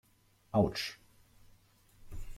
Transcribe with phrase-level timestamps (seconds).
[0.51, 0.97] Autsch!